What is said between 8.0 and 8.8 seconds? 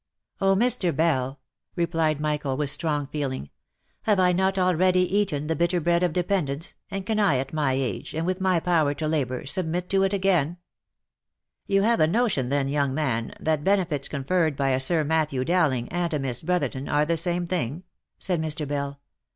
and with my